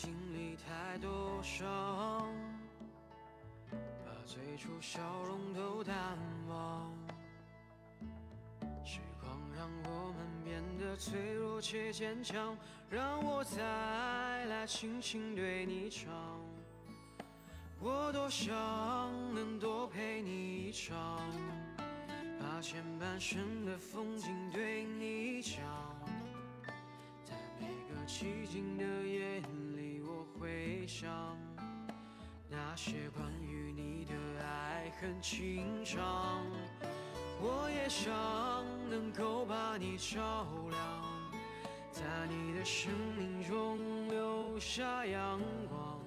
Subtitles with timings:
[0.00, 2.32] 经历太多伤，
[3.72, 6.16] 把最初笑容都淡
[6.48, 6.88] 忘。
[8.84, 12.56] 时光让我们变得脆弱且坚强，
[12.88, 16.08] 让我再来轻轻对你唱。
[17.80, 18.54] 我多想
[19.34, 21.20] 能多陪你一场，
[22.38, 25.58] 把前半生的风景对你讲。
[27.24, 29.07] 在每个寂静的夜，
[30.88, 31.06] 想
[32.48, 36.42] 那些关于你的爱恨情长。
[37.42, 38.10] 我也想
[38.88, 40.80] 能够把你照亮，
[41.92, 45.38] 在你的生命中留下阳
[45.68, 46.00] 光，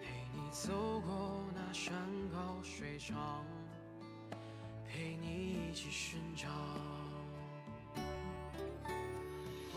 [0.00, 1.94] 陪你走过那山
[2.32, 3.44] 高水长，
[4.88, 6.50] 陪你一起生长。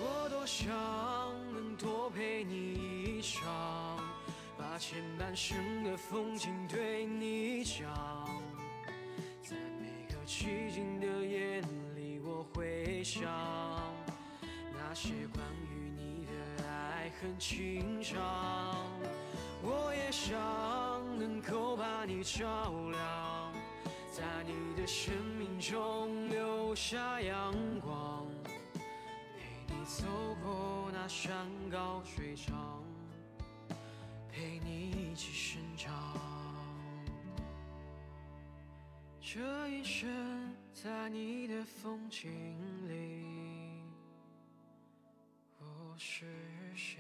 [0.04, 0.74] 我多想
[1.54, 2.91] 能多陪你一
[3.22, 4.00] 一场，
[4.58, 7.88] 把前半生的风景对你讲。
[9.44, 11.62] 在每个寂静的夜
[11.96, 13.32] 里，我会想
[14.74, 18.18] 那些关于你的爱恨情长。
[19.62, 20.36] 我也想
[21.20, 23.54] 能够把你照亮，
[24.12, 28.26] 在你的生命中留下阳光。
[28.74, 28.82] 陪
[29.68, 30.08] 你走
[30.44, 32.81] 过那山高水长，
[34.42, 35.94] 陪你一起生长。
[39.22, 40.10] 这一生
[40.74, 42.32] 在你的风景
[42.90, 43.24] 里，
[45.60, 46.26] 我是
[46.76, 46.98] 谁？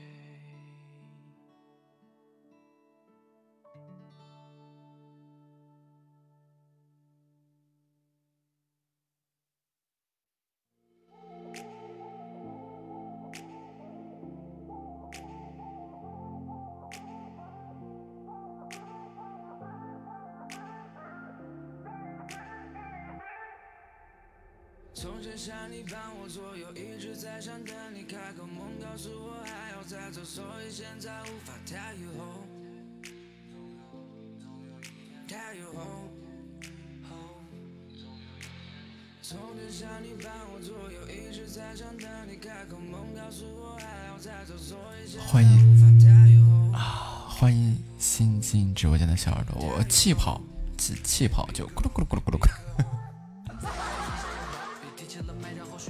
[25.22, 32.48] 从前像你伴我左右，一直在想等你开口，梦告诉我还要再走，所以现在无法 tell you home。
[35.28, 36.10] tell you home。
[39.22, 45.76] 从前像你伴我左右，一直在想等你开口，梦告诉我还要再走，所以现在欢迎无
[46.74, 46.80] 法。
[46.80, 47.30] 啊！
[47.30, 50.42] 欢迎新进直播间的小耳朵，我气泡
[50.80, 53.00] 气气泡就咕噜咕噜咕噜咕噜咕噜。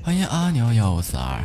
[0.04, 1.40] 欢迎阿牛幺五四二，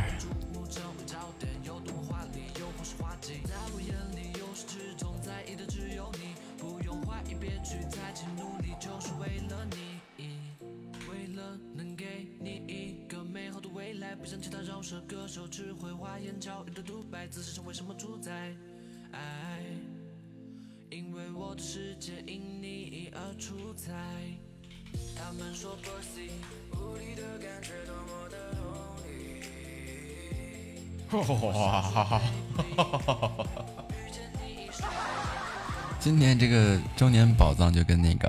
[36.97, 38.29] 周年宝藏就跟那个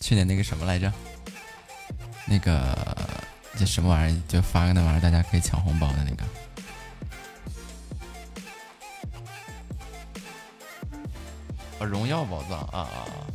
[0.00, 0.92] 去年那个什么来着，
[2.26, 2.76] 那个
[3.56, 6.24] 这什么玩意儿，就发个那玩意儿，大家可以抢红包的那个。
[11.78, 13.06] 啊，荣耀宝藏啊啊！
[13.06, 13.31] 啊！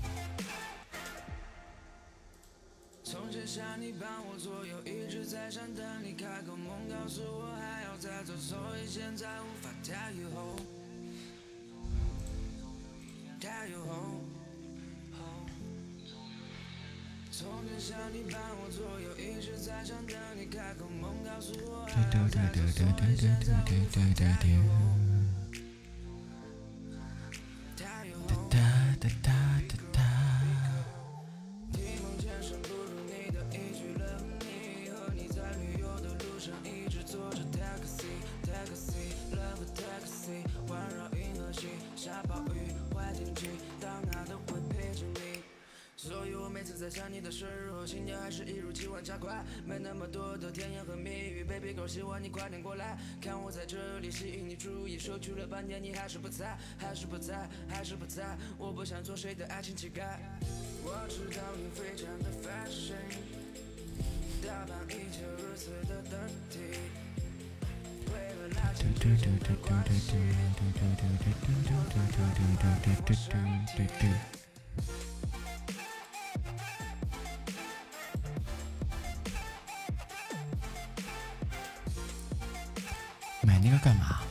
[83.41, 84.27] 买那个干嘛？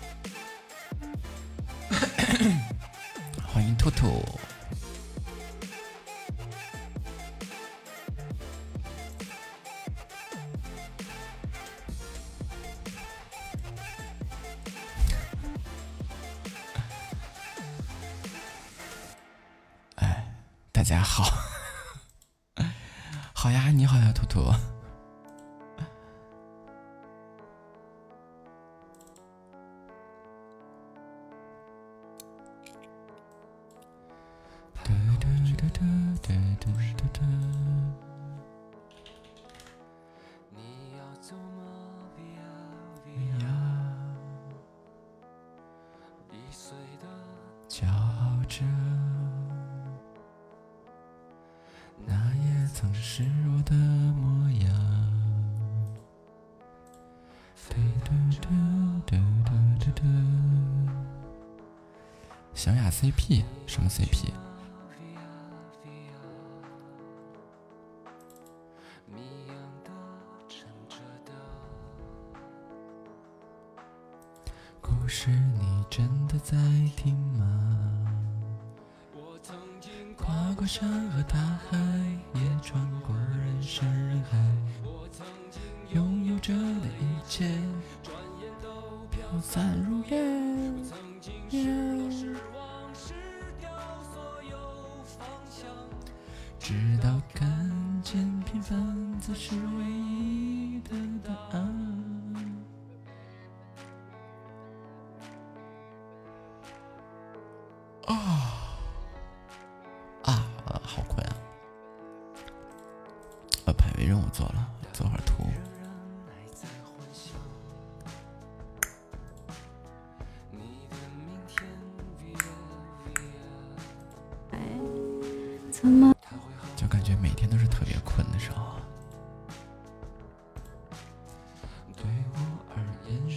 [63.00, 64.45] CP 什么 CP？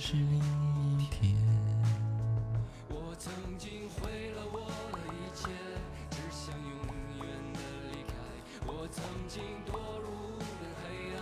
[0.10, 0.40] 是另
[1.00, 1.38] 一天。
[2.90, 5.52] 我曾经毁了我的一切，
[6.10, 6.68] 只想永
[7.20, 7.60] 远的
[7.92, 8.12] 离开。
[8.66, 10.10] 我曾经堕入
[10.40, 11.22] 了黑暗，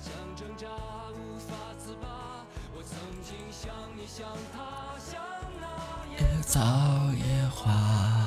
[0.00, 0.66] 想挣扎
[1.12, 2.46] 无法自拔。
[2.74, 5.22] 我曾经像你像他像
[5.60, 5.66] 那
[6.16, 6.58] 野草
[7.12, 8.21] 野花。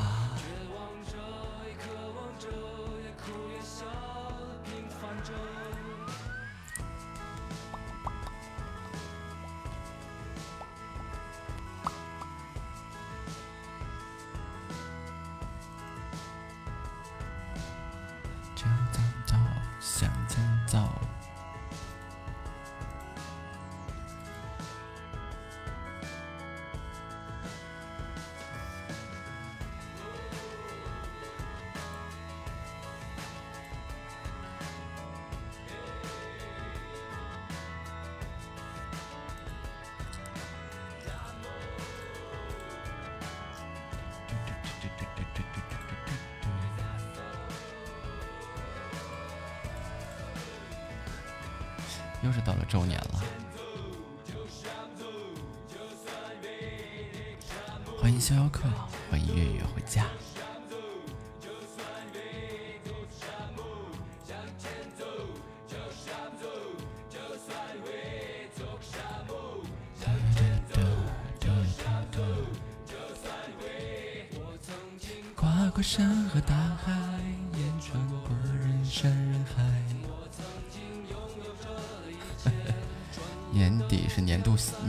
[52.25, 53.21] 又是到了周年了，
[58.01, 58.63] 欢迎逍遥客，
[59.11, 60.07] 欢迎月月回家。
[75.35, 76.91] 跨过山和大海，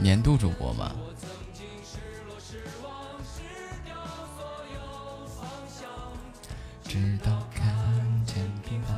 [0.07, 0.95] 年度主播吗？
[6.81, 7.75] 直到看
[8.25, 8.95] 见平凡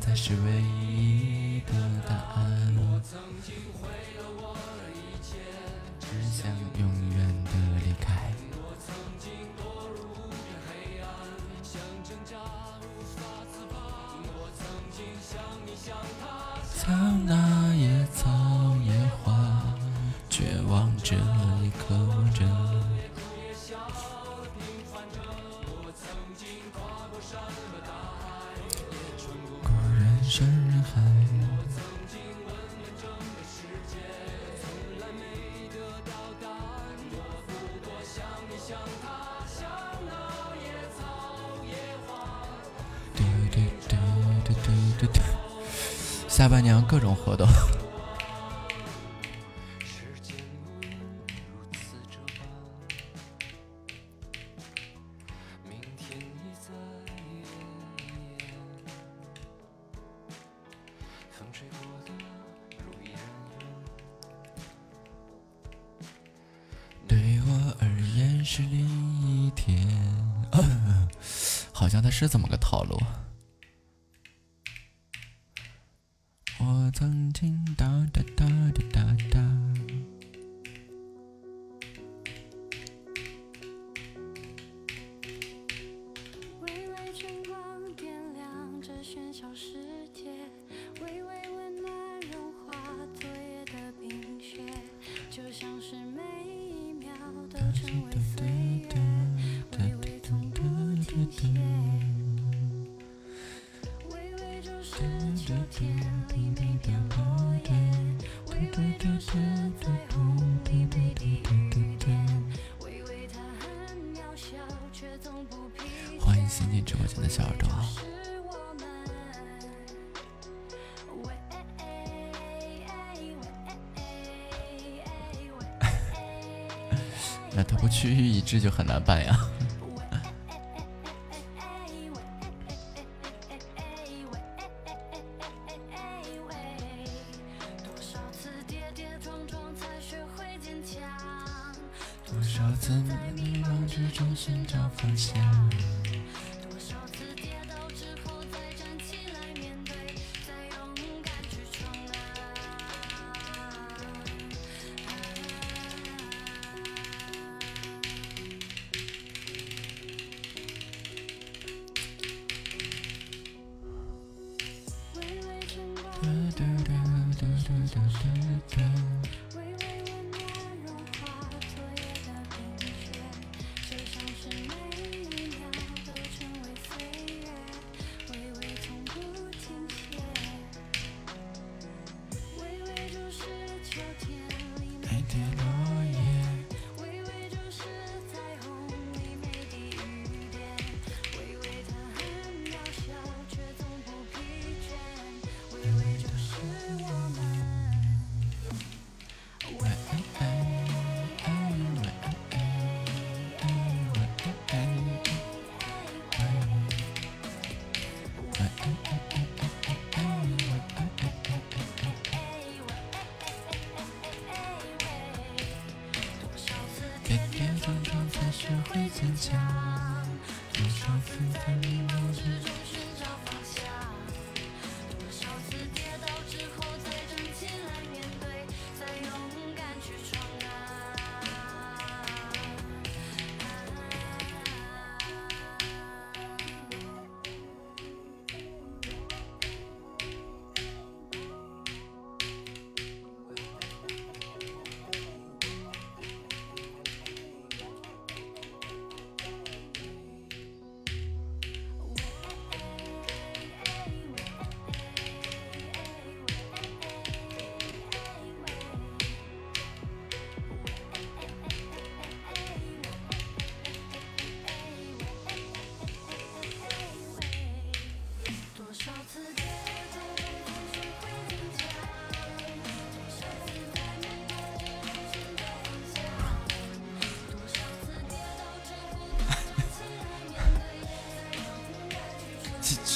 [0.00, 0.61] 才是唯
[30.32, 31.02] 山人海。
[46.28, 47.46] 下半年各种活动。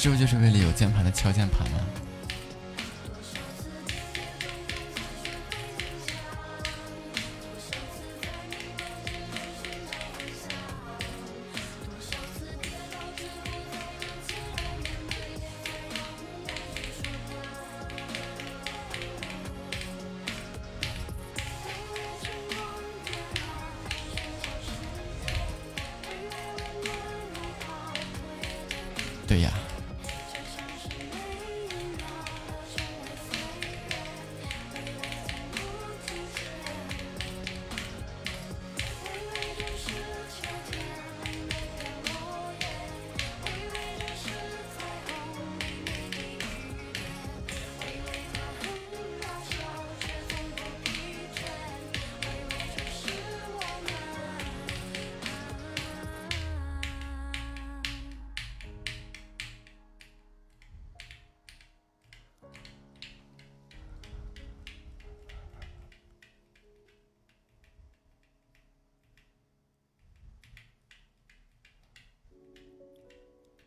[0.07, 1.81] 这不就是为了有键盘的敲键盘吗？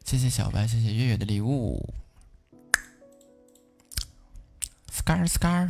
[0.10, 1.94] 谢谢小白，谢谢月月的礼物。
[4.92, 5.70] scar scar。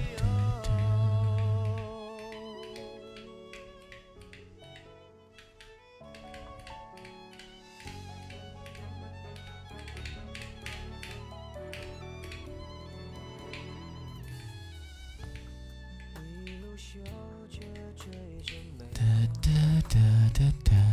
[19.93, 19.99] 哎，
[20.39, 20.90] 那多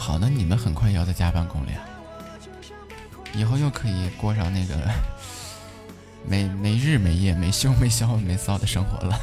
[0.00, 0.18] 好！
[0.18, 1.78] 那你们很快也要在加班工了呀，
[3.34, 4.74] 以后又可以过上那个
[6.26, 9.20] 没没日没夜、没休没消没骚的生活了。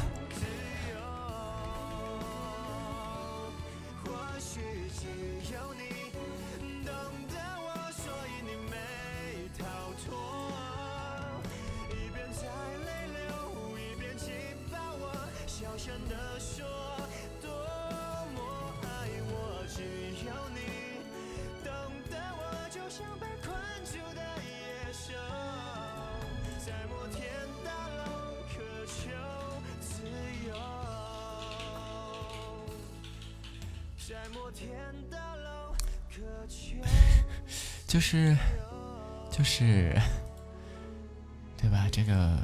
[41.78, 41.88] 吧？
[41.90, 42.36] 这个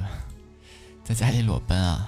[1.03, 2.07] 在家里裸奔啊。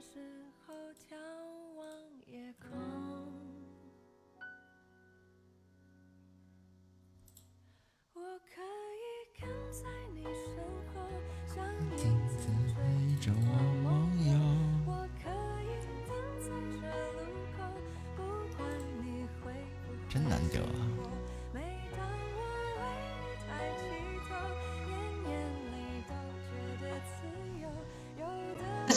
[0.00, 0.18] 时
[0.66, 1.14] 候眺
[1.76, 1.86] 望
[2.24, 2.89] 夜空。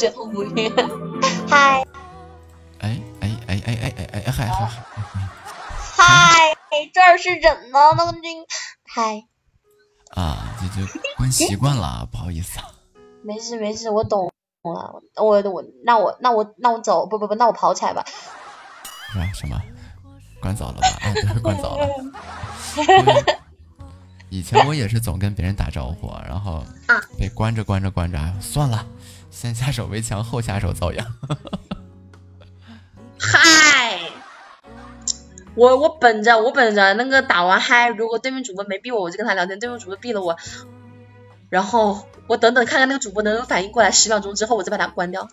[0.04, 0.70] 觉痛不欲。
[1.48, 1.82] 嗨，
[2.80, 4.70] 哎哎哎哎哎哎哎嗨嗨
[5.96, 6.58] 嗨，
[6.94, 8.20] 这儿是人呢，那个你
[8.86, 9.24] 嗨。
[10.10, 10.86] 啊，这就
[11.16, 12.66] 关习惯了，不好意思啊。
[13.24, 14.32] 没事没事，我懂了。
[15.16, 18.04] 我我那我那我那我走，不不不，那我跑起来吧。
[19.16, 19.58] 啊什么？
[20.42, 20.88] 关早了吧？
[21.02, 21.88] 啊，对，关早了。
[24.30, 26.62] 以前我也是总跟别人打招呼，然后
[27.18, 28.86] 被关着关着关着，算了，
[29.34, 31.06] 先下手为强，后下手遭殃。
[33.19, 34.00] 嗨，
[35.56, 40.38] 我我本着我本着那个打完嗨，如果对面主播没逼我，我就跟他聊天；对面主播毙了我，
[41.50, 45.28] 然后我等等看看那个主播能不能反应过来，十秒钟之后我再把他关掉。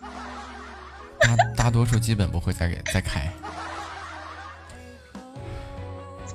[1.19, 3.31] 大大多数基本不会再给再开。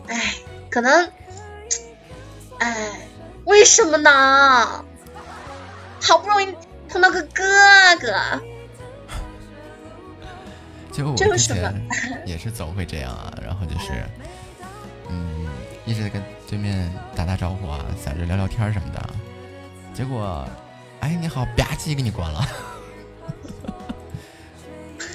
[0.07, 0.35] 哎，
[0.70, 1.11] 可能，
[2.59, 3.09] 哎，
[3.44, 4.85] 为什么呢？
[6.00, 6.55] 好不容易
[6.96, 7.42] 碰到个哥
[8.00, 8.40] 哥，
[10.90, 11.87] 就我之前
[12.24, 13.92] 也是总会这样啊，然后就是，
[15.11, 15.46] 嗯，
[15.85, 19.11] 一直在跟对面打打招呼啊，想着聊聊天什么的，
[19.92, 20.48] 结果，
[21.00, 22.48] 哎，你好，吧唧给你关了。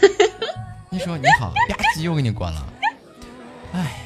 [0.92, 2.64] 一说你好，吧唧又给你关了，
[3.74, 3.98] 哎。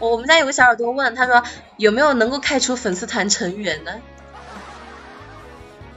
[0.00, 1.44] 我们家有个小耳朵问，他说
[1.76, 4.00] 有没有能够开除粉丝团成员的？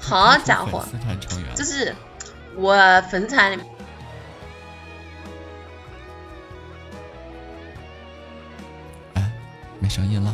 [0.08, 1.96] 好家伙，粉丝团成员就是
[2.56, 2.76] 我
[3.10, 3.66] 粉丝团里面，
[9.16, 9.32] 哎，
[9.80, 10.34] 没声音了，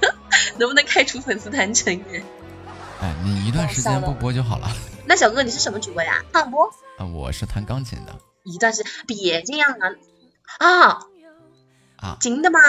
[0.58, 2.22] 能不能开除粉丝团成员？
[3.00, 4.68] 哎，你一段时间不播就好了。
[5.06, 6.22] 那小哥你是什么主播呀？
[6.32, 6.66] 唱播？
[6.98, 8.14] 啊，我是弹钢琴的。
[8.44, 9.88] 一段时别这样啊
[10.58, 10.98] 啊！
[11.96, 12.60] 啊，真的吗？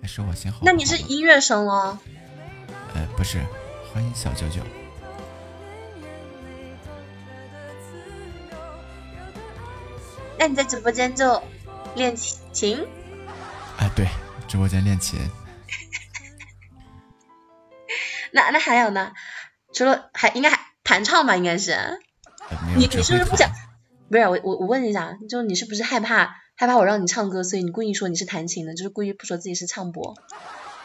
[0.00, 0.60] 还是我先好。
[0.62, 1.98] 那你是音乐生喽？
[2.94, 3.40] 呃，不是，
[3.92, 4.62] 欢迎小九九。
[10.38, 11.42] 那你在直播间就
[11.94, 12.86] 练琴？
[13.78, 14.06] 哎，对，
[14.46, 15.18] 直播间练琴。
[18.32, 19.12] 那那还有呢？
[19.74, 21.36] 除了还应该还弹唱吧？
[21.36, 22.00] 应该是。
[22.76, 23.50] 你你是不是不想？
[24.10, 30.14] 不是我我我问一下，就你是不是害怕害怕我让你唱歌，所以你故意说你是弹琴的，就是故意不说自己是唱播。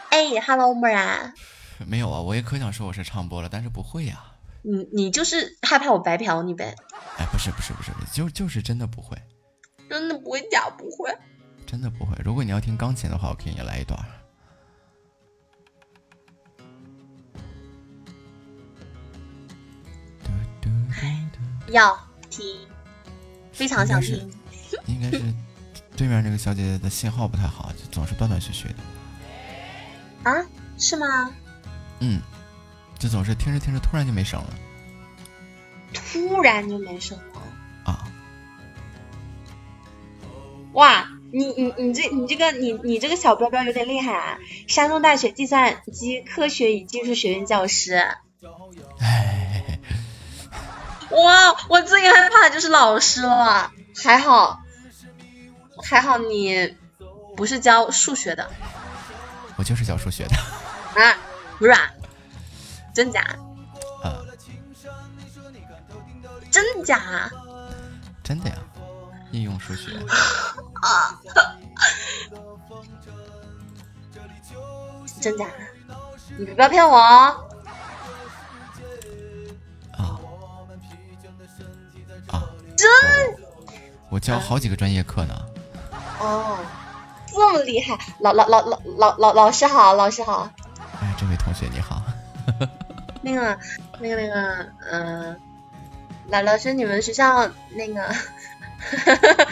[0.09, 1.33] 哎，Hello，妹儿啊。
[1.85, 4.23] 没有啊，我也可想说我是唱播了，但是不会呀。
[4.61, 6.75] 你你就是害怕我白嫖你呗？
[7.17, 9.17] 哎，不是不是不是，就就是真的不会。
[9.89, 11.13] 真的不会假不会。
[11.65, 12.15] 真的不会。
[12.23, 13.99] 如果你要听钢琴的话，我给你来一段。
[21.67, 21.97] 要
[22.29, 22.45] 听。
[23.51, 24.31] 非常想听，
[24.85, 25.21] 应该是
[25.97, 30.31] 对面那个小姐姐的信号不太好，就总是断断续续的。
[30.31, 30.45] 啊？
[30.77, 31.31] 是吗？
[31.99, 32.21] 嗯，
[32.99, 34.49] 就总是听着听着突然就没声了。
[35.93, 37.41] 突然就没声了？
[37.91, 38.07] 啊！
[40.73, 44.37] 哇，你你你这你这个你你这个小标标有点厉害啊！
[44.67, 47.95] 山东大学计算机科学与技术学院教师。
[48.99, 49.79] 哎。
[51.11, 53.71] 哇，我最害怕的就是老师了，
[54.03, 54.63] 还好，
[55.83, 56.75] 还好你
[57.37, 58.49] 不是教数学的，
[59.55, 60.35] 我就是教数学的
[60.99, 61.15] 啊，
[61.59, 61.91] 不是啊，
[62.93, 63.21] 真假？
[64.03, 64.21] 啊，
[66.51, 67.31] 真假？
[68.23, 68.55] 真的呀，
[69.31, 69.91] 应用数学
[70.81, 71.19] 啊，
[75.21, 75.45] 真假？
[76.37, 77.49] 你不要骗我哦。
[82.75, 82.89] 真，
[84.09, 85.45] 我教好几个专业课呢。
[86.19, 86.57] 哦，
[87.27, 87.97] 这么厉害！
[88.19, 90.49] 老老老老老老老师好，老师好。
[91.13, 92.01] 哎，这位同学你好。
[93.21, 93.55] 那个
[93.99, 95.39] 那个那个，嗯，
[96.27, 98.15] 老老师，你们学校那个，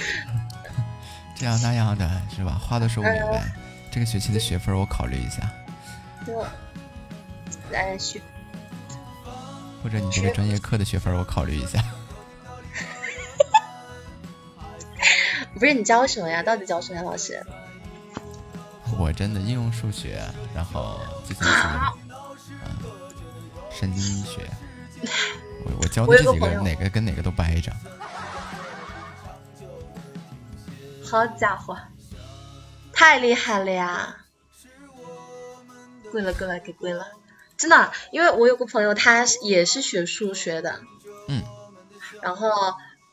[1.36, 2.54] 这样那样的是吧？
[2.60, 3.44] 话都说不明白。
[3.92, 5.48] 这个学期的学分我考虑一下。
[6.26, 6.44] 就，
[7.72, 8.20] 呃学，
[9.84, 11.84] 或者你这个专业课的学分我考虑一下。
[15.54, 16.42] 不是你教什么呀？
[16.42, 17.46] 到底教什么呀，老师？
[18.98, 20.22] 我真的应用数学，
[20.54, 21.68] 然后计算机，
[22.50, 22.92] 嗯，
[23.72, 24.50] 神经医学。
[25.66, 27.72] 我我教的这几个哪个跟哪个都掰着。
[31.04, 31.78] 好家伙，
[32.94, 34.16] 太厉害了呀！
[36.12, 37.08] 跪了跪了给跪了，
[37.58, 40.82] 真的，因为我有个朋友，他也是学数学的，
[41.28, 41.44] 嗯，
[42.22, 42.50] 然后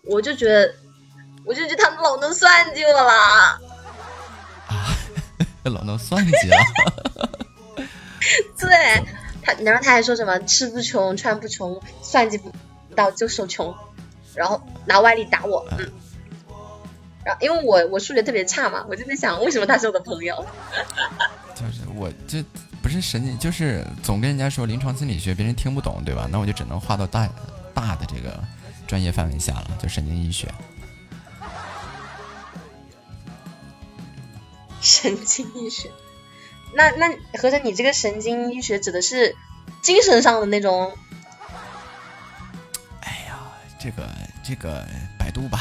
[0.02, 0.74] 我就觉得，
[1.44, 3.12] 我就觉得他老能算计我了，
[4.68, 4.96] 啊，
[5.64, 6.56] 老能算计了，
[8.58, 8.68] 对
[9.42, 12.52] 他，然后他还说什么吃不穷穿不穷，算计不
[12.94, 13.74] 到就手穷，
[14.34, 15.90] 然后拿外力打我，嗯。
[17.24, 20.46] 然后因为我我数学特别差嘛，我就在想为什么他是我的朋友。
[21.54, 22.42] 就是我这
[22.80, 26.28] 不是神经，就是总跟人家说临床心理学，别人听不懂，对吧？
[26.30, 27.28] 那我就只能划到大
[27.74, 28.38] 大的这个
[28.86, 30.48] 专业范围下了，就神经医学。
[34.80, 35.90] 神经医学？
[36.74, 39.36] 那那合着你这个神经医学指的是
[39.82, 40.96] 精神上的那种？
[43.00, 43.38] 哎呀，
[43.78, 44.08] 这个
[44.44, 44.86] 这个
[45.18, 45.58] 百度吧。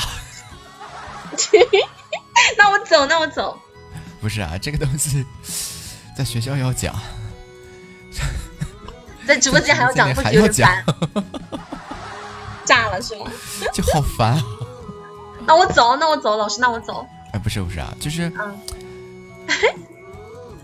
[2.58, 3.60] 那我走，那我走。
[4.22, 5.26] 不是啊，这个东西
[6.18, 6.96] 在学校要讲，
[9.28, 10.72] 在直播间还要讲，还要讲，
[12.66, 13.30] 炸了是吗？
[13.74, 14.42] 就好烦。
[15.46, 17.06] 那我走，那我走，老师，那我走。
[17.34, 18.32] 哎，不是不是啊，就是，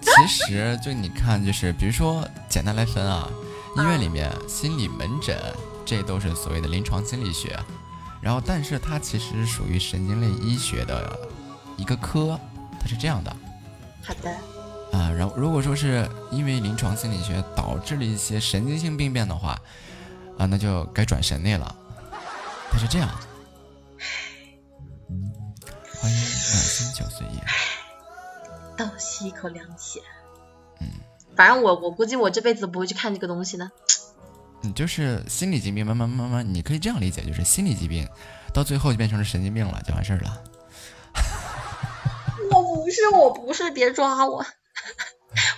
[0.03, 3.29] 其实就你看，就是比如说简单来分啊，
[3.77, 5.37] 医院里面心理门诊，
[5.85, 7.57] 这都是所谓的临床心理学。
[8.21, 11.19] 然后，但是它其实属于神经类医学的
[11.77, 12.39] 一个科，
[12.79, 13.35] 它是这样的。
[14.01, 14.29] 好的。
[14.97, 19.59] 啊，然后如果说是因为临床心理学导致了一些神经性病变的话，
[20.37, 21.75] 啊，那就该转神内了。
[22.71, 23.09] 它是这样。
[25.99, 27.43] 欢迎暖心九岁叶。
[28.77, 30.01] 倒吸一口凉气。
[30.79, 30.87] 嗯。
[31.35, 33.71] 反正我我估计我这辈子不会去看这个东西的。
[34.61, 38.07] 你就是心理疾病，慢慢慢慢，你可以这样理解，就是心理疾病，
[38.53, 40.43] 到最后就变成了神经病了，就完事儿了。
[42.49, 44.45] 我不是，我不是，别抓我，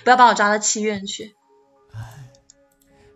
[0.02, 1.36] 不要把我抓到七院去。
[1.94, 2.00] 哎，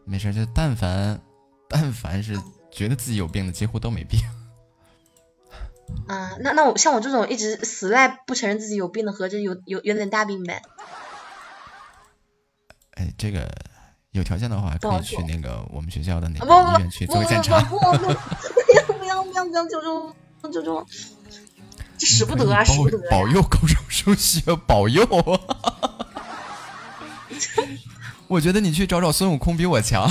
[0.05, 1.21] 没事，就但凡
[1.69, 4.21] 但凡是觉得自己有病的，几乎都没病。
[6.09, 10.63] 啊，那那我像我这种一直死赖不承认自己有病的，合着有有有点大病呗？
[12.93, 13.49] 哎，这个。
[14.13, 17.61] 有条件的话，可以去那个我们学校的那个医院去做个检查。
[17.61, 20.87] 不不不不不不要不要不要求求求求！
[22.01, 22.99] 使不得啊，使不得！
[23.09, 25.07] 保佑高中升学，保佑！
[28.27, 30.11] 我觉得你去找找孙悟空比我强。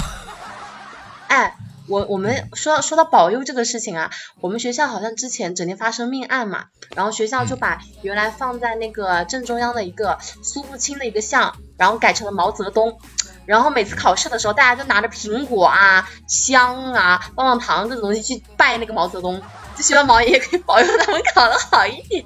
[1.28, 1.54] 哎，
[1.90, 13.00] 我我们说说到保佑这个事情啊，我们学校好像之前整天发生命案嘛，然后学校就把原来放在那个正中央的一个苏步青的一个像，然后改成了毛泽东。
[13.46, 19.42] 然后每次考试的时候，大家就拿着苹果啊、香啊、棒棒糖这种东西去拜那个毛泽东，
[19.76, 22.24] 就希望毛爷爷可以保佑他们考得好一点。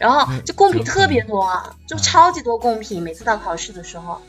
[0.00, 1.48] 然后就贡品特别多，
[1.86, 4.20] 就超级多贡品，每次到考试的时候。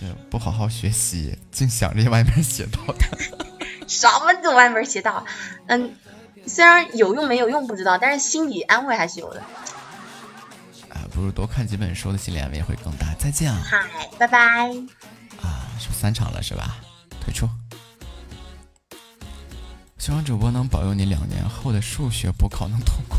[0.00, 3.18] 对，不好好学习，净想着歪门邪道的。
[3.88, 5.24] 什么叫歪门邪道？
[5.66, 5.94] 嗯，
[6.46, 9.40] 虽然有用没有用不知道，但是心理安慰还是有的。
[10.90, 13.12] 啊不如多看几本书的心理安慰会更大。
[13.18, 13.60] 再见啊！
[13.64, 14.38] 嗨，拜拜。
[15.42, 16.76] 啊，说三场了是吧？
[17.20, 17.48] 退出。
[19.98, 23.18] 希望主播能保佑你两年后的数学补考能通过。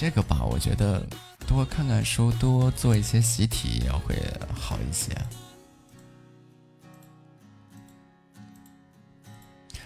[0.00, 1.04] 这个吧，我觉得
[1.44, 4.14] 多看看书，多做一些习题，要会
[4.54, 5.10] 好一些。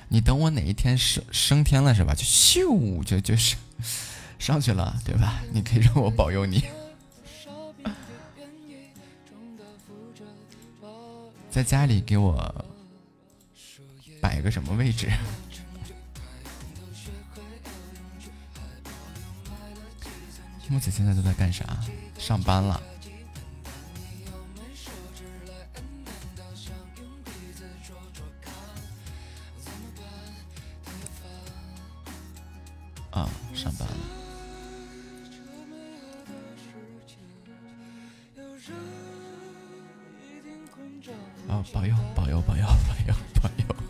[0.09, 2.13] 你等我哪一天升升天了是吧？
[2.15, 3.57] 就咻就就是
[4.39, 5.41] 上去了，对吧？
[5.51, 6.63] 你可以让我保佑你，
[11.51, 12.67] 在家里给我
[14.21, 15.11] 摆个什么位置？
[20.73, 21.67] 木子现在都在干啥？
[22.19, 22.83] 上班了。
[33.11, 33.95] 啊，上班了。
[41.49, 43.82] 哦，保佑，保佑，保佑，保佑，保佑。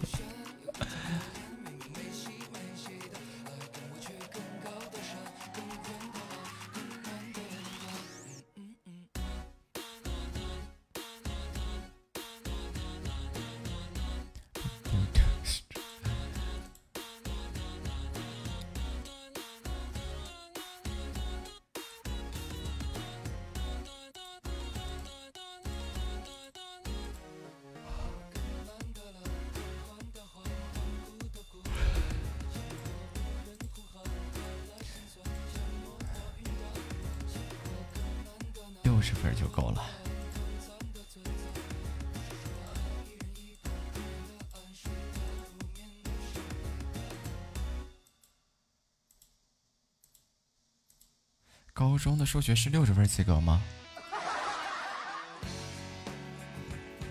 [52.22, 53.61] 的数学是六十分及格吗？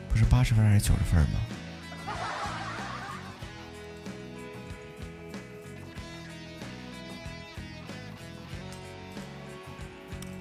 [0.10, 1.40] 不是八十分还是九十分吗？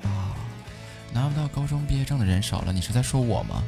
[0.04, 0.38] 啊，
[1.12, 3.64] 拿不到高中毕业证的人少了，你是在说我吗？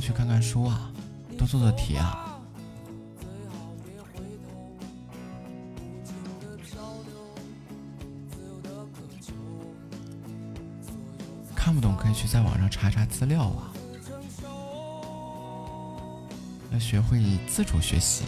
[0.00, 0.90] 去看看书啊，
[1.36, 2.26] 多做做题啊。
[11.54, 13.70] 看不懂可以去在网上查查资料啊，
[16.72, 18.24] 要学会自主学习。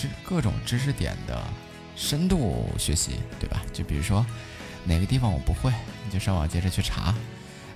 [0.00, 1.42] 知各种知识点的
[1.94, 3.62] 深度学习，对吧？
[3.72, 4.24] 就比如说
[4.84, 5.70] 哪个地方我不会，
[6.04, 7.14] 你就上网接着去查，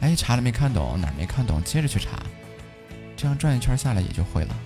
[0.01, 2.23] 哎，查了没看懂，哪儿没看懂，接着去查，
[3.15, 4.57] 这样转一圈下来也就会了。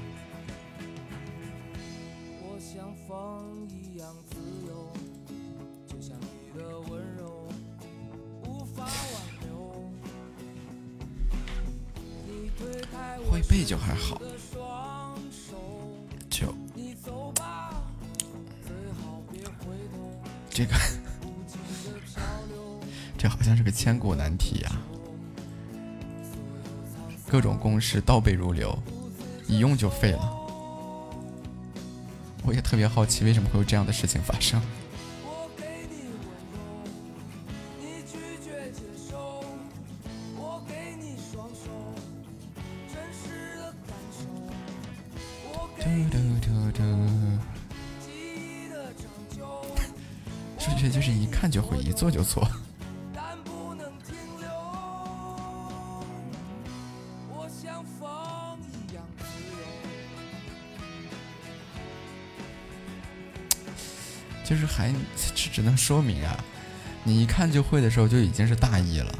[27.80, 28.76] 是倒背如流，
[29.46, 30.34] 一用就废了。
[32.44, 34.60] 我也特别好奇，为什么会有这样的事情发生？
[65.88, 66.36] 说明啊，
[67.02, 69.10] 你一看就会的时候就已经是大意了。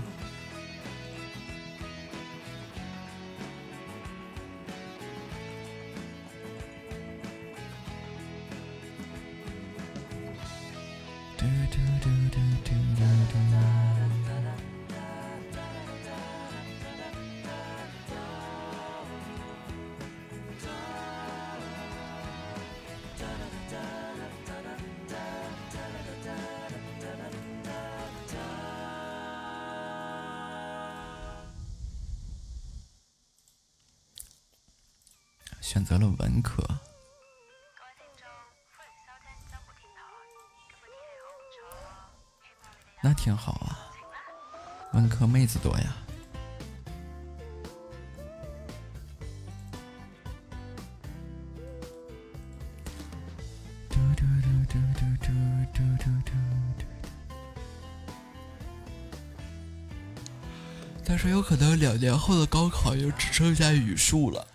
[61.78, 64.46] 两年后的高考又只剩下语数了。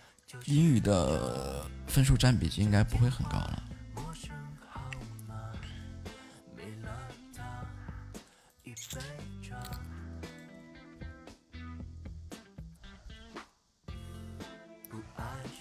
[0.46, 3.64] 英语的分数占比就应该不会很高了，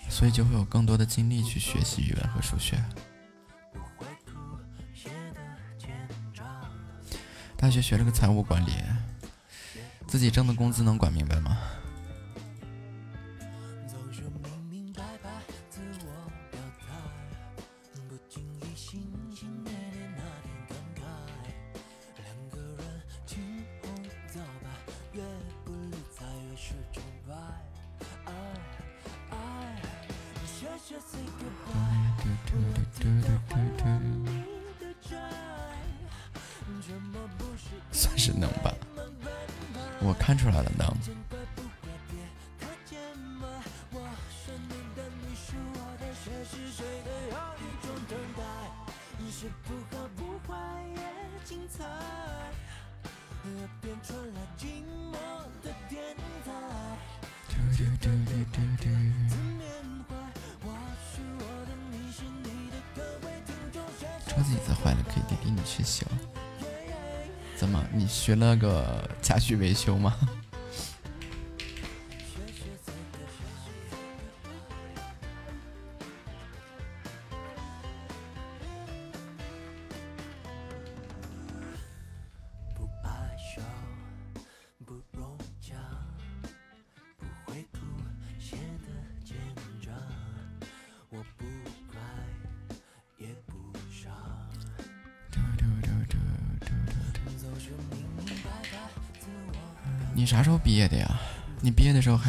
[0.08, 2.82] 所以就会有更多的精力去学习语文和数学。
[7.56, 8.72] 大学学了个财务管理，
[10.12, 11.56] 自己挣的工资能管明白吗？
[37.90, 38.74] 算是能吧。
[40.04, 40.84] 我看出来了呢。
[64.26, 66.06] 桌子椅子坏了，可以弟弟你去修。
[67.56, 67.84] 怎么？
[67.92, 70.14] 你学了个家具维修吗？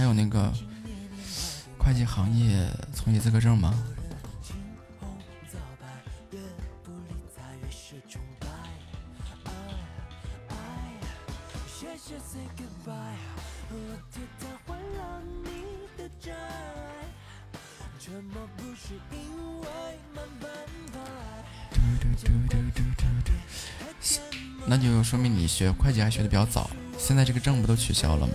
[0.04, 0.52] 还有那个
[1.80, 3.74] 会计行业从业资格证吗？
[24.66, 26.70] 那就说明你学会计还学的比较早。
[26.98, 28.34] 现在这个证不都取消了吗？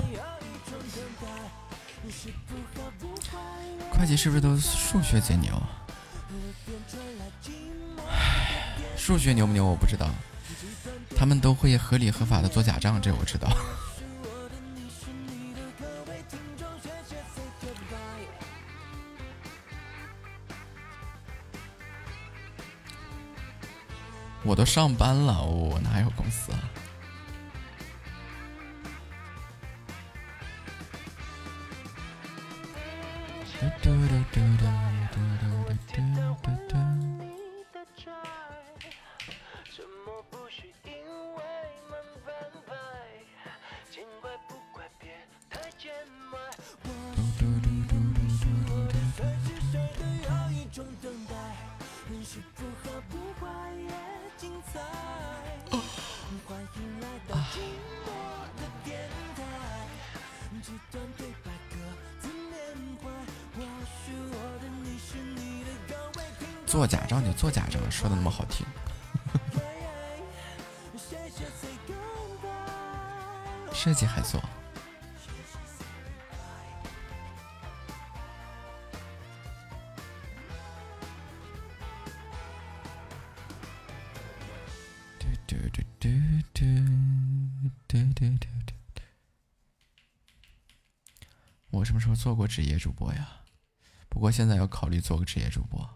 [3.98, 5.60] 会计是不是都数学贼牛？
[8.96, 10.08] 数学牛不牛我不知道，
[11.16, 13.48] 他们都会合理合法的做假账，这我知道。
[24.44, 26.08] 我都上班了，我哪有
[66.78, 68.64] 做假账就做假账，说的那么好听，
[73.74, 74.40] 设计还做。
[91.70, 93.28] 我什么时候做过职业主播呀？
[94.08, 95.90] 不过现在要考虑做个职业主播。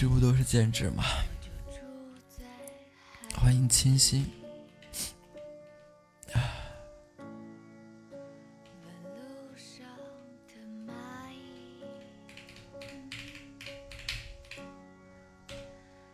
[0.00, 1.04] 这，不都是兼职吗？
[3.34, 4.24] 欢迎清新。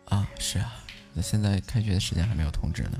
[0.09, 0.83] 啊，是啊，
[1.13, 2.99] 那现在开学的时间还没有通知呢。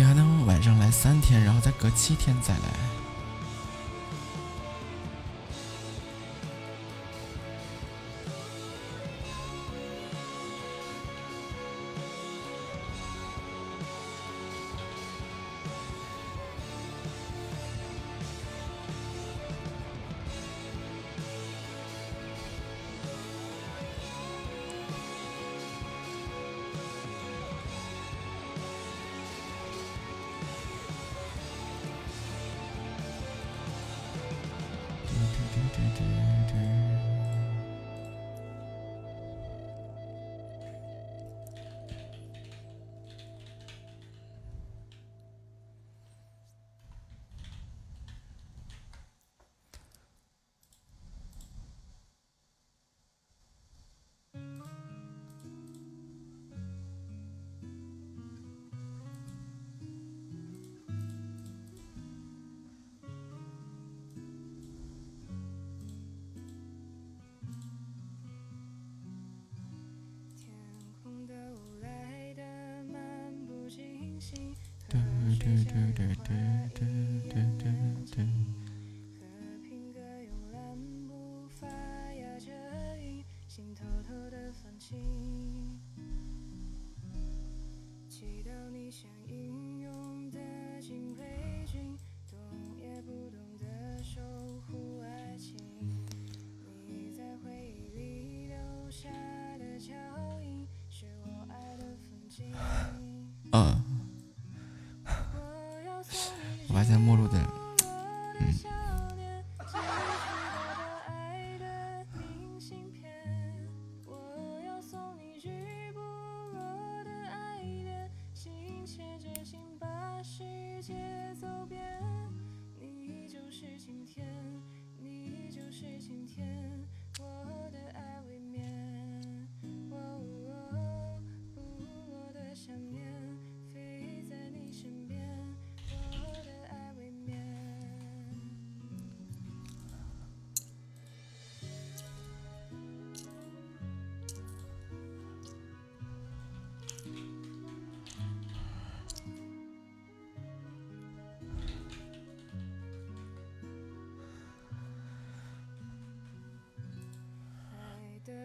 [0.00, 2.89] 你还能晚上来三天，然后再隔七天再来。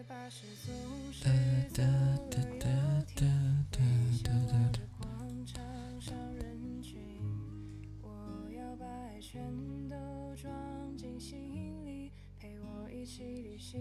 [0.08, 0.72] 巴士总
[1.12, 1.82] 是停在
[4.22, 5.60] 热闹的广场
[6.00, 7.00] 上，人群。
[8.02, 8.08] 我
[8.52, 9.42] 要把爱全
[9.88, 9.96] 都
[10.36, 13.80] 装进心里，陪我一起旅行。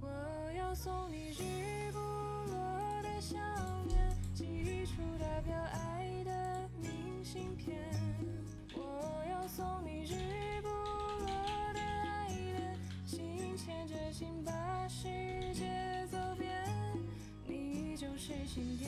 [0.00, 0.08] 我
[0.56, 3.40] 要送你日不落的想
[3.88, 7.93] 念，寄出代表爱的明信片。
[18.46, 18.86] 心里，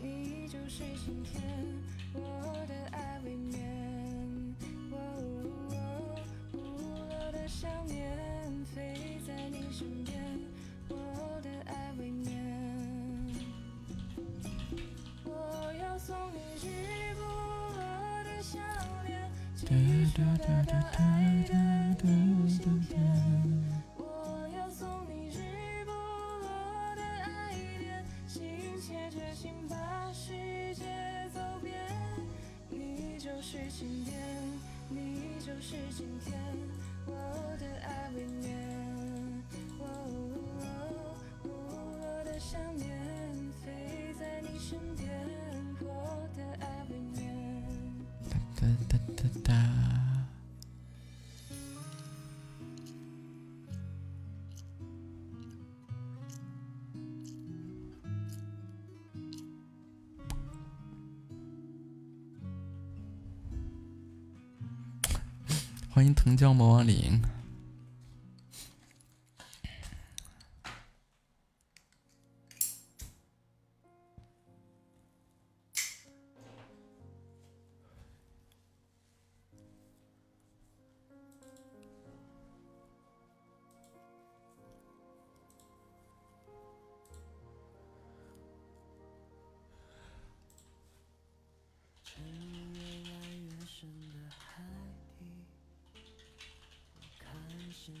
[0.00, 0.52] 陪我一起旅行。
[0.52, 0.52] 我要送你日不落。
[0.52, 1.42] 晴天，你就是晴天，
[2.12, 2.18] 我
[2.68, 3.56] 的爱未眠。
[6.52, 6.56] 无
[7.08, 7.96] 落的想念，
[8.74, 10.14] 飞在你身边，
[10.88, 10.94] 我
[11.42, 12.28] 的爱未眠。
[15.24, 16.64] 我要送你日
[17.14, 17.78] 不落
[18.24, 18.60] 的项
[19.06, 19.10] 链，
[19.56, 19.64] 寄
[20.14, 21.02] 说的大爱
[21.48, 21.52] 的
[22.04, 23.35] 明信片。
[65.96, 67.22] 欢迎藤椒魔王林。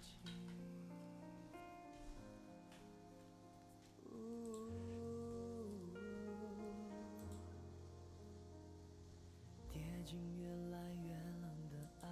[9.70, 9.74] 跌
[10.06, 12.08] 进越来越冷的爱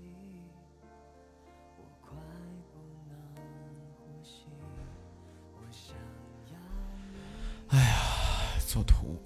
[0.00, 0.04] 里，
[1.78, 2.10] 我快
[2.72, 2.74] 不
[3.08, 3.14] 能
[3.94, 4.46] 呼吸，
[5.52, 5.96] 我想
[6.50, 6.54] 要
[7.70, 7.78] 你。
[8.66, 9.22] 做图，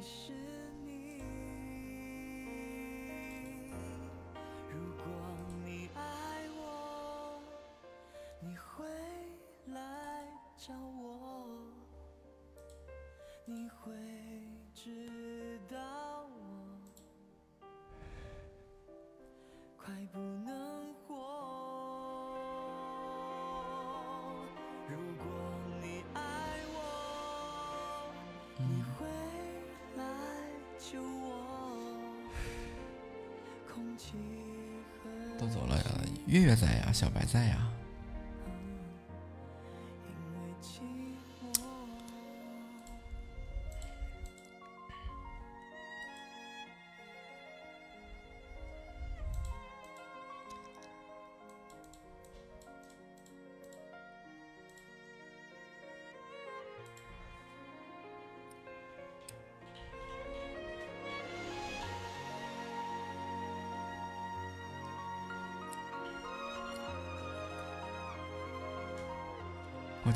[0.00, 0.32] 是
[0.84, 1.22] 你。
[4.70, 5.04] 如果
[5.64, 6.00] 你爱
[6.56, 7.42] 我，
[8.40, 8.84] 你会
[9.66, 10.24] 来
[10.56, 11.48] 找我，
[13.44, 13.92] 你会
[35.38, 35.80] 都走了，
[36.26, 37.68] 月月在呀，小白在呀。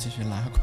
[0.03, 0.62] 继续拉，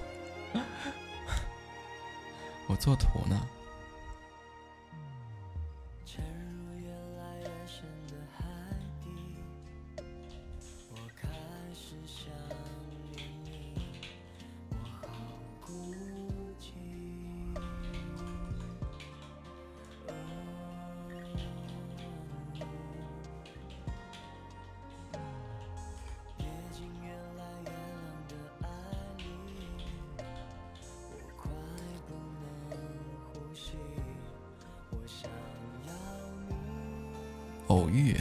[37.69, 38.15] 偶遇，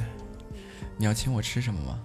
[0.96, 1.99] 你要请我吃什么吗？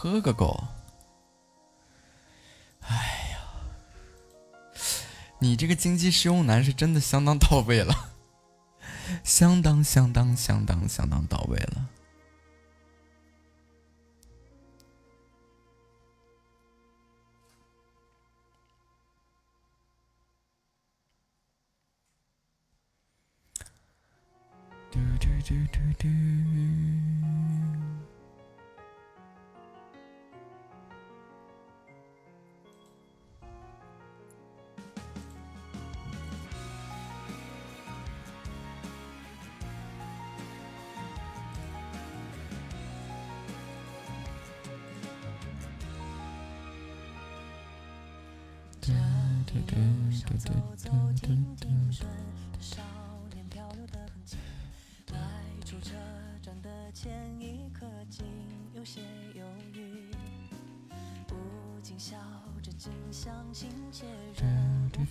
[0.00, 0.64] 喝个够。
[2.80, 2.96] 哎
[3.32, 3.38] 呀
[5.40, 7.94] 你这个经济适用男是真的相当到位了。
[9.22, 11.90] 相当相当相当相当到位了。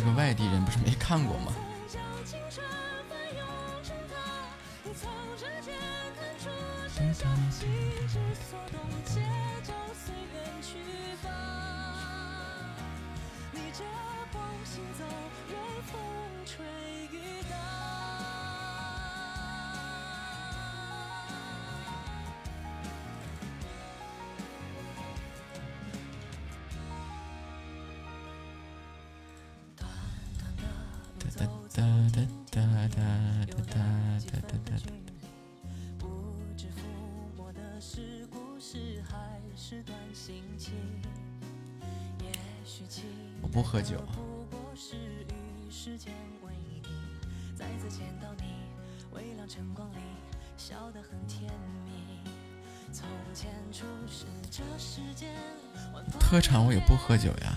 [0.00, 1.52] 这个外地人不是没看过吗？
[56.30, 57.49] 喝茶我也不喝酒呀。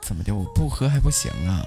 [0.00, 0.34] 怎么的？
[0.34, 1.64] 我不喝还不行啊。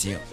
[0.00, 0.29] 节。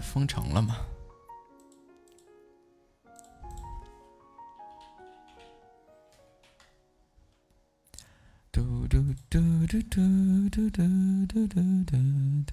[0.00, 0.76] 封城了嘛。
[8.50, 12.52] 嘟嘟嘟嘟嘟嘟嘟嘟嘟嘟。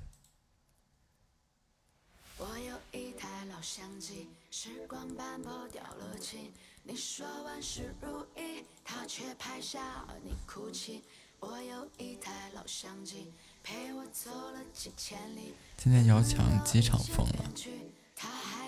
[2.38, 6.52] 我有一台老相机，时光斑驳掉了漆。
[6.84, 11.02] 你说万事如意，它却拍下你哭泣。
[11.40, 13.32] 我有一台老相机，
[13.64, 15.56] 陪我走了几千里。
[15.78, 17.35] 今天要抢机场封了，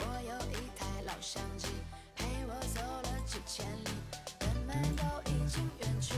[0.00, 1.68] 我有一台老相机，
[2.16, 3.90] 陪我走了几千里，
[4.40, 6.14] 人们都已经远去。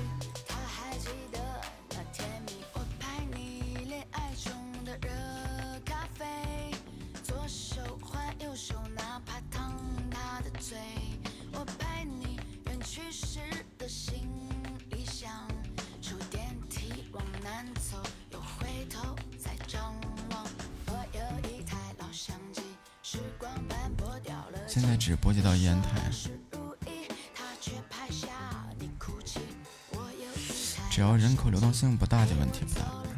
[24.73, 26.09] 现在只波及到烟台。
[30.89, 33.10] 只要人口流动性不大，就问题不大。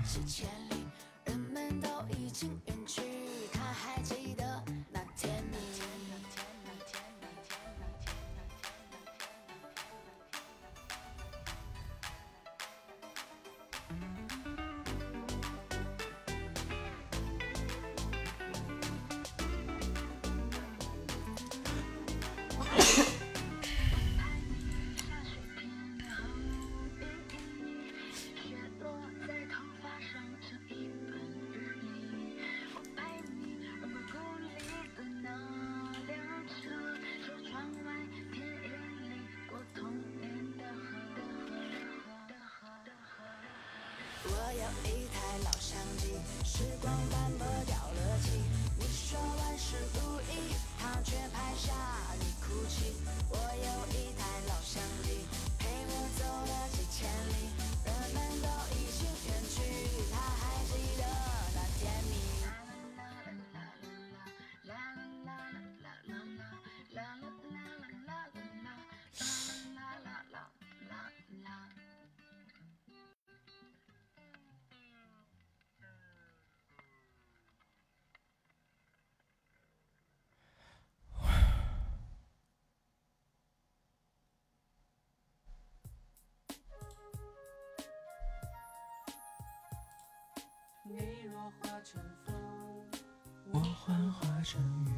[93.51, 94.91] 我幻化成雨，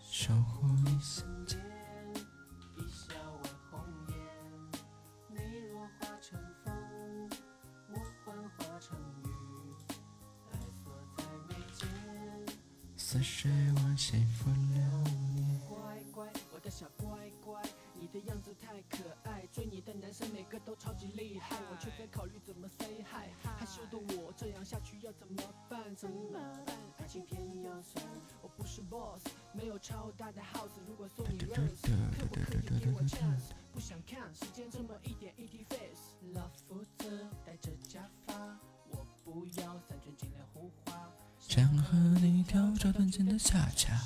[0.00, 1.58] 守护你心间。
[2.76, 4.16] 一笑为红颜。
[5.28, 5.36] 你
[5.68, 6.72] 若化成风，
[7.88, 7.94] 我
[8.24, 9.26] 幻化成雨，
[10.52, 10.54] 爱
[10.84, 11.88] 锁在眉间。
[12.96, 14.50] 似水往昔浮
[29.88, 30.68] 超大的 house。
[30.86, 31.80] 如果送你 rose，
[32.18, 33.54] 可不可以给我 chance？
[33.72, 36.12] 不想看时间这么一点一滴 face。
[36.34, 37.08] Love 负责
[37.46, 38.34] 戴着假发，
[38.90, 41.10] 我不要三寸金莲胡花。
[41.38, 43.98] 想和你跳着短裙的恰恰。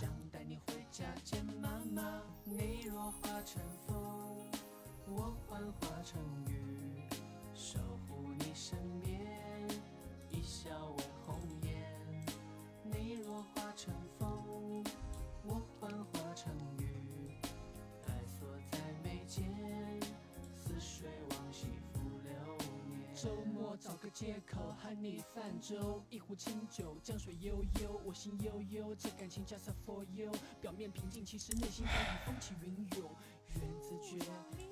[28.13, 30.31] 我心悠悠，这感情 just for you。
[30.61, 33.11] 表面平静，其实内心早已风起云涌。
[33.55, 34.19] 缘字诀，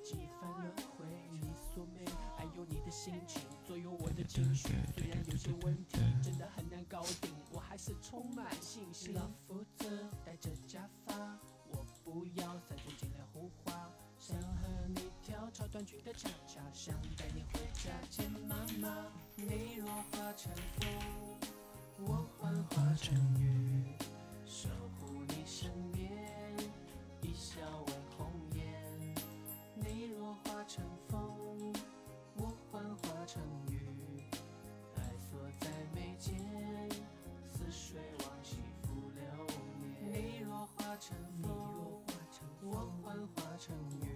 [0.05, 1.41] 几番轮回，你
[1.72, 2.05] 所美，
[2.36, 4.68] 还有你的心情左右我的情绪。
[4.95, 9.14] 虽然有些问题真的很难搞定，我还是充满信心。
[9.14, 11.38] 老夫子戴着假发，
[11.70, 13.91] 我不要三寸金莲胡花。
[14.18, 19.07] 想和你跳超短裙的恰恰，想带你回家见妈妈。
[19.34, 21.38] 你若化成风，
[22.07, 23.84] 我幻化成雨
[24.46, 26.11] 守护你身边
[27.20, 29.14] 一笑为红颜
[29.76, 31.72] 你若化成风
[32.36, 33.80] 我幻化成雨
[34.96, 36.34] 爱锁在眉间
[37.46, 39.46] 似水往昔浮流
[39.78, 42.03] 年你若化成风
[42.62, 44.09] 我幻化成雨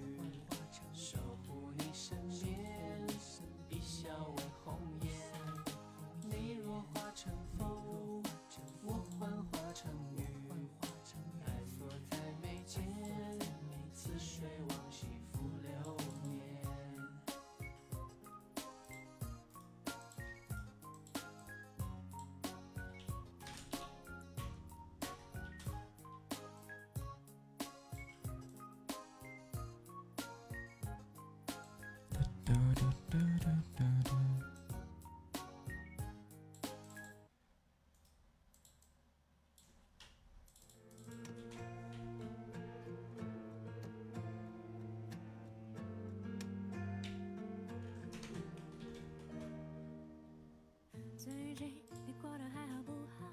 [51.17, 51.73] 最近
[52.07, 53.25] 你过得还好不好？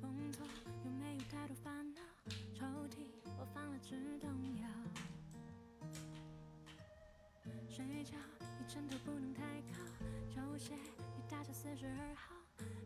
[0.00, 0.46] 工作
[0.84, 2.00] 有没有太多烦恼？
[2.54, 3.06] 抽屉
[3.38, 4.30] 我放了止痛
[4.60, 4.68] 药
[7.68, 8.16] 睡觉
[8.72, 9.74] 枕头不能太高，
[10.32, 10.72] 穿舞鞋
[11.14, 12.34] 你大小四十二号，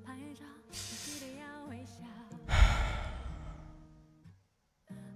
[0.04, 2.02] 拍照记得要微笑。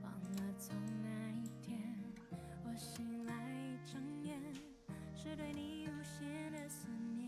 [0.00, 1.92] 忘了从哪一天
[2.64, 4.40] 我醒来一睁眼，
[5.16, 7.26] 是对你无限的思念。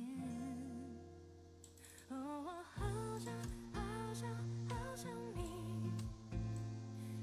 [2.11, 3.35] 哦，我好想
[3.73, 4.33] 好想
[4.69, 5.91] 好想你，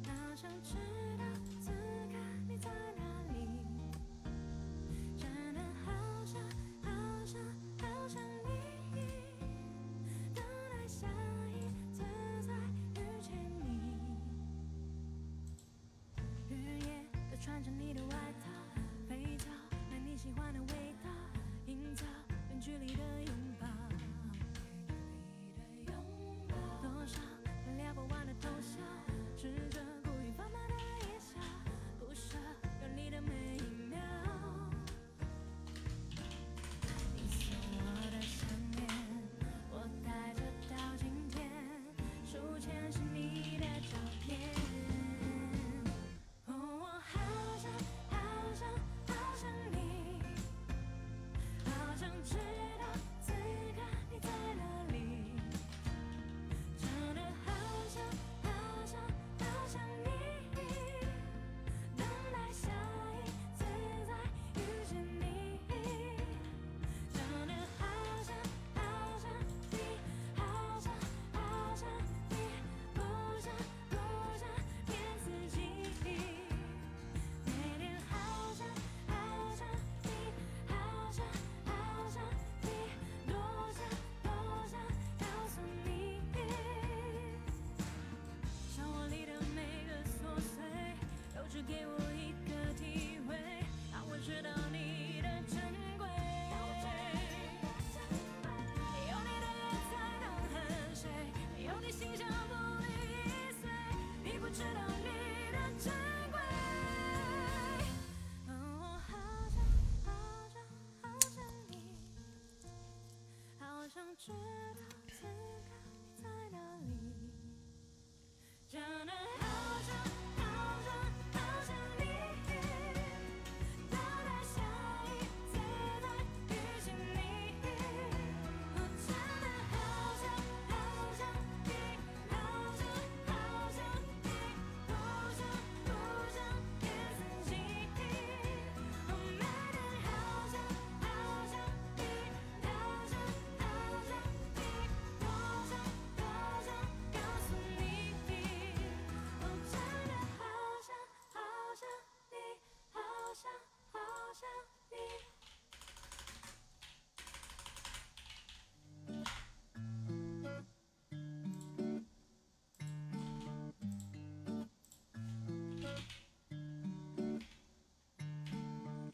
[0.06, 1.09] 好想知。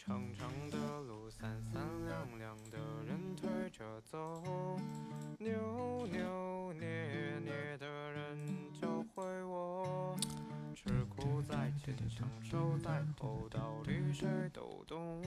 [0.06, 0.78] 长长的
[1.08, 2.78] 路，三三两两的
[3.08, 4.80] 人推着走，
[5.40, 8.38] 扭扭捏捏的人
[8.80, 10.16] 教会我
[10.76, 15.24] 吃苦在前，享受在后，道理谁都懂。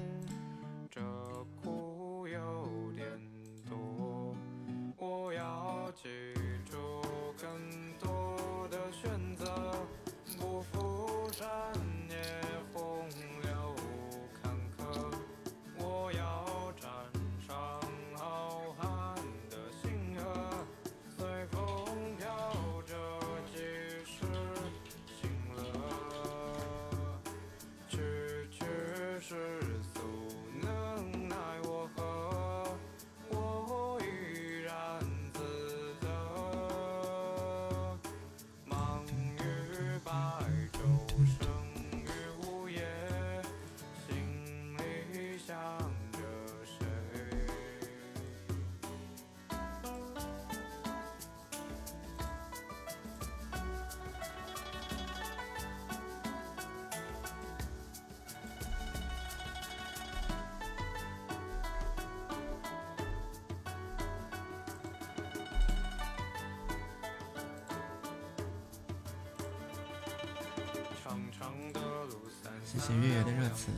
[72.71, 73.69] 谢谢月月的热词。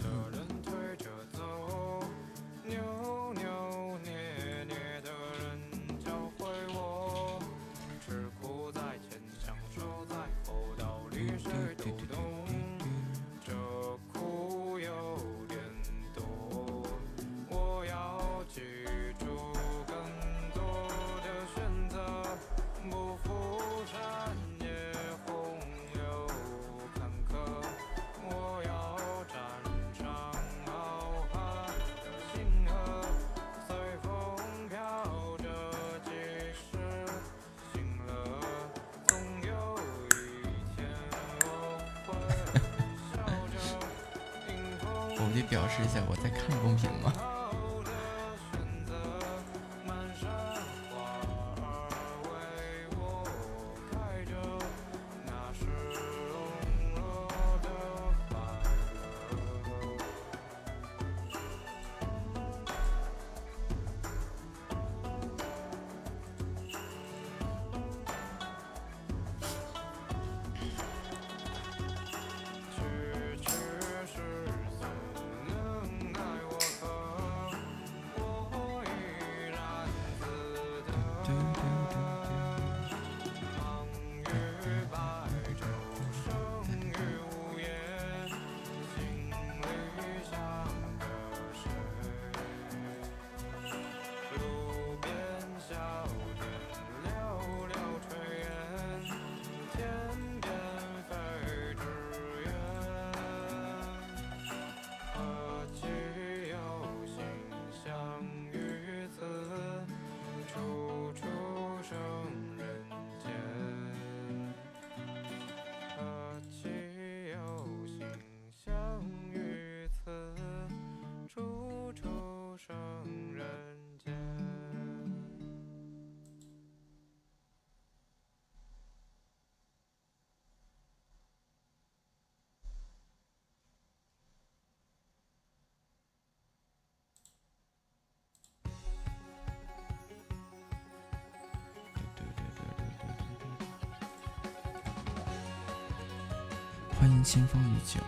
[147.22, 148.00] 清风依旧。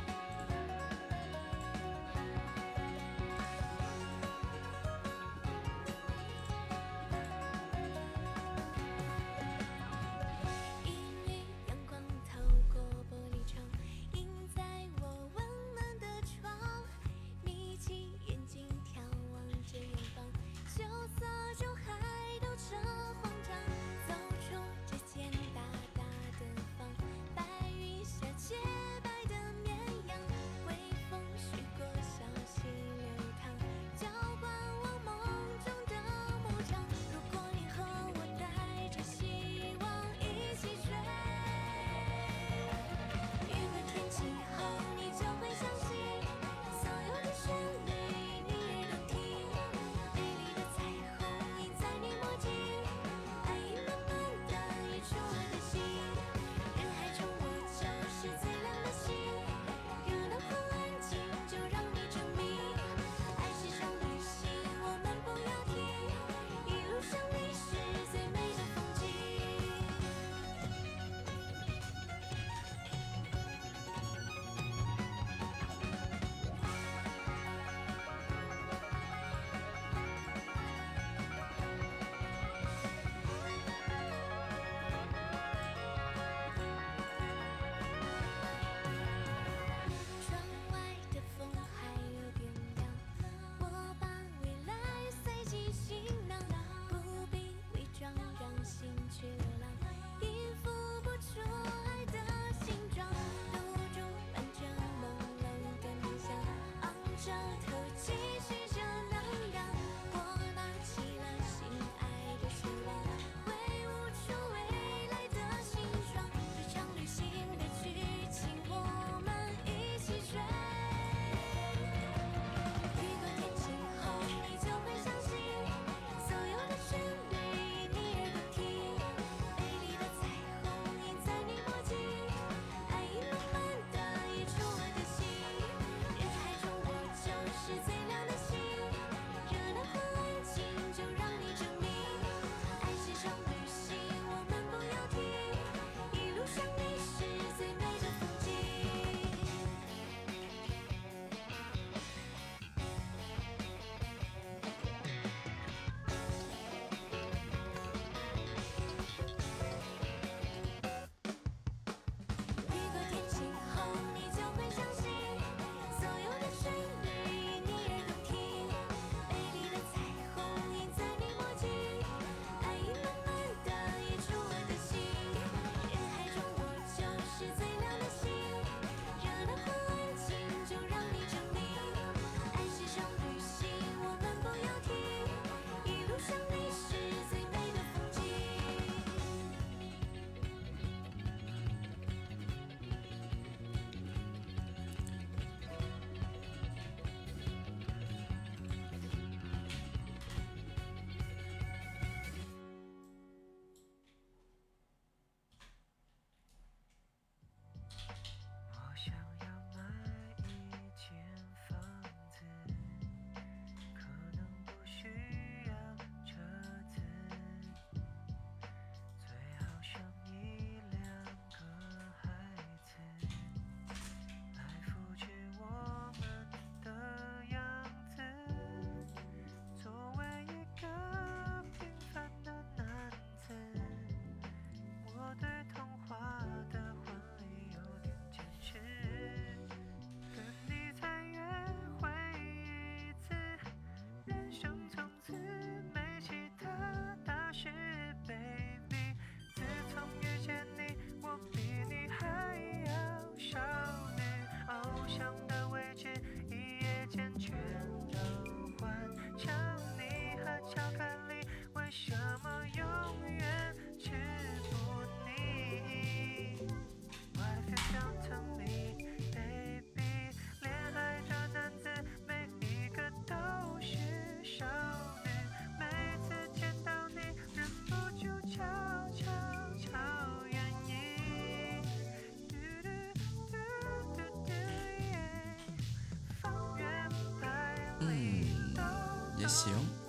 [289.42, 290.01] 也行。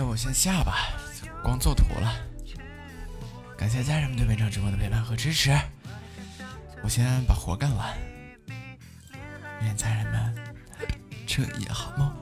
[0.00, 0.96] 那我先下吧，
[1.42, 2.14] 光做图了。
[3.56, 5.50] 感谢家人们对本场直播的陪伴和支持，
[6.84, 7.98] 我先把活干完。
[9.62, 10.34] 愿家人们
[11.26, 12.14] 彻夜好梦，